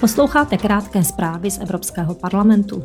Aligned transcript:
Posloucháte 0.00 0.56
krátké 0.56 1.04
zprávy 1.04 1.50
z 1.50 1.58
Evropského 1.58 2.14
parlamentu. 2.14 2.82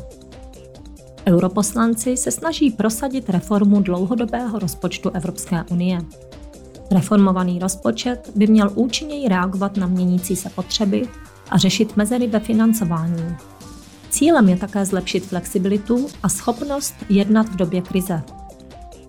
Europoslanci 1.26 2.16
se 2.16 2.30
snaží 2.30 2.70
prosadit 2.70 3.30
reformu 3.30 3.80
dlouhodobého 3.80 4.58
rozpočtu 4.58 5.10
Evropské 5.10 5.64
unie. 5.70 6.00
Reformovaný 6.90 7.58
rozpočet 7.58 8.30
by 8.34 8.46
měl 8.46 8.70
účinněji 8.74 9.28
reagovat 9.28 9.76
na 9.76 9.86
měnící 9.86 10.36
se 10.36 10.50
potřeby 10.50 11.08
a 11.50 11.58
řešit 11.58 11.96
mezery 11.96 12.26
ve 12.26 12.40
financování. 12.40 13.36
Cílem 14.10 14.48
je 14.48 14.56
také 14.56 14.86
zlepšit 14.86 15.26
flexibilitu 15.26 16.06
a 16.22 16.28
schopnost 16.28 16.94
jednat 17.08 17.48
v 17.48 17.56
době 17.56 17.82
krize. 17.82 18.22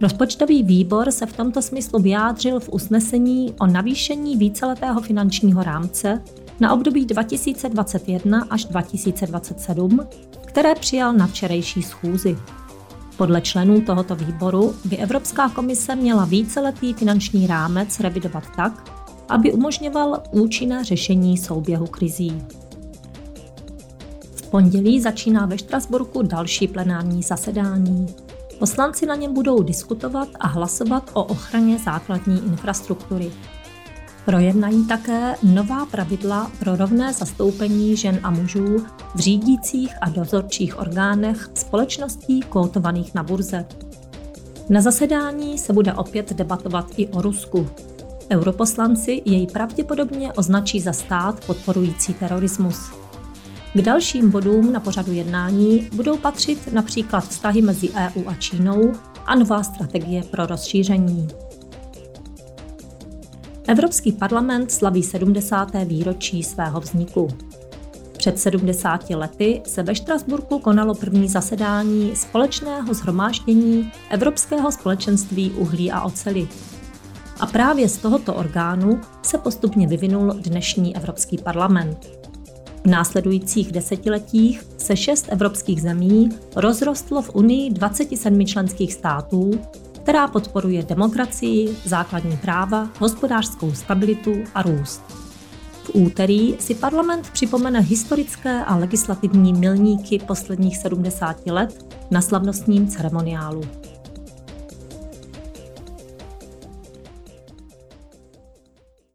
Rozpočtový 0.01 0.63
výbor 0.63 1.11
se 1.11 1.25
v 1.25 1.33
tomto 1.33 1.61
smyslu 1.61 1.99
vyjádřil 1.99 2.59
v 2.59 2.69
usnesení 2.69 3.53
o 3.59 3.67
navýšení 3.67 4.37
víceletého 4.37 5.01
finančního 5.01 5.63
rámce 5.63 6.21
na 6.59 6.73
období 6.73 7.05
2021 7.05 8.47
až 8.49 8.65
2027, 8.65 9.99
které 10.45 10.75
přijal 10.75 11.13
na 11.13 11.27
včerejší 11.27 11.83
schůzi. 11.83 12.37
Podle 13.17 13.41
členů 13.41 13.81
tohoto 13.81 14.15
výboru 14.15 14.75
by 14.85 14.97
Evropská 14.97 15.49
komise 15.49 15.95
měla 15.95 16.25
víceletý 16.25 16.93
finanční 16.93 17.47
rámec 17.47 17.99
revidovat 17.99 18.43
tak, 18.55 18.91
aby 19.29 19.53
umožňoval 19.53 20.23
účinné 20.31 20.83
řešení 20.83 21.37
souběhu 21.37 21.87
krizí. 21.87 22.43
V 24.35 24.49
pondělí 24.49 25.01
začíná 25.01 25.45
ve 25.45 25.57
Štrasburku 25.57 26.21
další 26.21 26.67
plenární 26.67 27.23
zasedání. 27.23 28.07
Poslanci 28.59 29.05
na 29.05 29.15
něm 29.15 29.33
budou 29.33 29.63
diskutovat 29.63 30.27
a 30.39 30.47
hlasovat 30.47 31.09
o 31.13 31.23
ochraně 31.23 31.79
základní 31.79 32.45
infrastruktury. 32.45 33.31
Projednají 34.25 34.87
také 34.87 35.35
nová 35.43 35.85
pravidla 35.85 36.51
pro 36.59 36.75
rovné 36.75 37.13
zastoupení 37.13 37.97
žen 37.97 38.19
a 38.23 38.31
mužů 38.31 38.85
v 39.15 39.19
řídících 39.19 39.95
a 40.01 40.09
dozorčích 40.09 40.79
orgánech 40.79 41.49
společností 41.53 42.39
kotovaných 42.39 43.15
na 43.15 43.23
burze. 43.23 43.65
Na 44.69 44.81
zasedání 44.81 45.57
se 45.57 45.73
bude 45.73 45.93
opět 45.93 46.33
debatovat 46.33 46.85
i 46.97 47.07
o 47.07 47.21
Rusku. 47.21 47.69
Europoslanci 48.31 49.21
jej 49.25 49.47
pravděpodobně 49.47 50.33
označí 50.33 50.79
za 50.79 50.93
stát 50.93 51.45
podporující 51.45 52.13
terorismus. 52.13 52.91
K 53.73 53.81
dalším 53.81 54.31
bodům 54.31 54.73
na 54.73 54.79
pořadu 54.79 55.13
jednání 55.13 55.89
budou 55.93 56.17
patřit 56.17 56.73
například 56.73 57.27
vztahy 57.27 57.61
mezi 57.61 57.89
EU 57.89 58.23
a 58.27 58.33
Čínou 58.33 58.91
a 59.25 59.35
nová 59.35 59.63
strategie 59.63 60.23
pro 60.23 60.45
rozšíření. 60.45 61.27
Evropský 63.73 64.11
parlament 64.11 64.71
slaví 64.71 65.03
70. 65.03 65.71
výročí 65.85 66.43
svého 66.43 66.79
vzniku. 66.79 67.27
Před 68.17 68.39
70 68.39 69.09
lety 69.09 69.61
se 69.65 69.83
ve 69.83 69.95
Štrasburku 69.95 70.59
konalo 70.59 70.95
první 70.95 71.27
zasedání 71.27 72.15
společného 72.15 72.93
zhromáždění 72.93 73.91
Evropského 74.09 74.71
společenství 74.71 75.51
uhlí 75.51 75.91
a 75.91 76.01
oceli. 76.01 76.47
A 77.39 77.45
právě 77.45 77.89
z 77.89 77.97
tohoto 77.97 78.33
orgánu 78.33 79.01
se 79.21 79.37
postupně 79.37 79.87
vyvinul 79.87 80.33
dnešní 80.33 80.95
Evropský 80.95 81.37
parlament. 81.37 82.09
V 82.83 82.87
následujících 82.87 83.71
desetiletích 83.71 84.63
se 84.77 84.97
šest 84.97 85.25
evropských 85.29 85.81
zemí 85.81 86.29
rozrostlo 86.55 87.21
v 87.21 87.35
Unii 87.35 87.69
27 87.69 88.45
členských 88.45 88.93
států 88.93 89.51
která 90.03 90.27
podporuje 90.27 90.83
demokracii, 90.83 91.77
základní 91.85 92.37
práva, 92.37 92.89
hospodářskou 92.99 93.73
stabilitu 93.73 94.33
a 94.55 94.61
růst. 94.61 95.01
V 95.83 95.91
úterý 95.93 96.55
si 96.59 96.75
parlament 96.75 97.29
připomene 97.29 97.79
historické 97.79 98.65
a 98.65 98.75
legislativní 98.75 99.53
milníky 99.53 100.19
posledních 100.19 100.77
70 100.77 101.47
let 101.47 101.85
na 102.11 102.21
slavnostním 102.21 102.87
ceremoniálu. 102.87 103.61